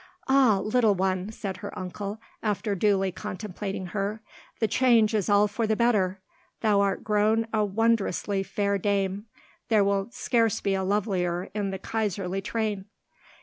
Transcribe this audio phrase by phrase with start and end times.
[0.27, 4.23] "Ah, little one!" said her uncle, after duly contemplating her;
[4.59, 6.19] "the change is all for the better!
[6.61, 9.27] Thou art grown a wondrously fair dame.
[9.69, 12.85] There will scarce be a lovelier in the Kaiserly train."